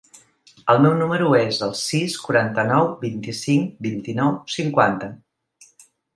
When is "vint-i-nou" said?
3.89-4.35